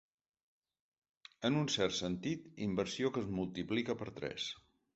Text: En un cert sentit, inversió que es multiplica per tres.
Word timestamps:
En 1.49 1.59
un 1.59 1.69
cert 1.75 1.95
sentit, 1.99 2.49
inversió 2.69 3.13
que 3.17 3.25
es 3.25 3.31
multiplica 3.37 4.01
per 4.01 4.13
tres. 4.21 4.53